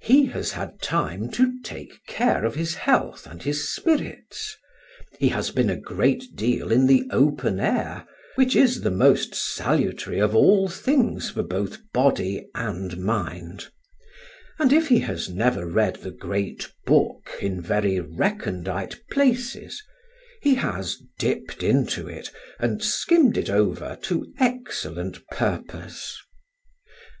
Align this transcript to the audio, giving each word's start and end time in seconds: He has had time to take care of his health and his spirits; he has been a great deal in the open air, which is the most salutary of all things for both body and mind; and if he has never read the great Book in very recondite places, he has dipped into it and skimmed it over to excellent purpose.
He 0.00 0.26
has 0.26 0.52
had 0.52 0.80
time 0.80 1.28
to 1.32 1.60
take 1.64 2.06
care 2.06 2.44
of 2.44 2.54
his 2.54 2.76
health 2.76 3.26
and 3.26 3.42
his 3.42 3.68
spirits; 3.74 4.56
he 5.18 5.26
has 5.30 5.50
been 5.50 5.68
a 5.70 5.74
great 5.76 6.36
deal 6.36 6.70
in 6.70 6.86
the 6.86 7.02
open 7.10 7.58
air, 7.58 8.06
which 8.36 8.54
is 8.54 8.82
the 8.82 8.92
most 8.92 9.34
salutary 9.34 10.20
of 10.20 10.36
all 10.36 10.68
things 10.68 11.30
for 11.30 11.42
both 11.42 11.78
body 11.92 12.46
and 12.54 12.96
mind; 12.98 13.68
and 14.60 14.72
if 14.72 14.86
he 14.86 15.00
has 15.00 15.28
never 15.28 15.66
read 15.66 15.96
the 15.96 16.12
great 16.12 16.70
Book 16.84 17.28
in 17.40 17.60
very 17.60 17.98
recondite 17.98 19.00
places, 19.10 19.82
he 20.42 20.54
has 20.54 21.02
dipped 21.18 21.64
into 21.64 22.06
it 22.06 22.30
and 22.60 22.84
skimmed 22.84 23.36
it 23.36 23.50
over 23.50 23.98
to 24.02 24.32
excellent 24.38 25.26
purpose. 25.26 26.16